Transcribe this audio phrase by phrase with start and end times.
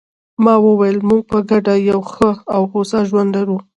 [0.43, 3.57] ما وویل: موږ په ګډه یو ښه او هوسا ژوند لرو.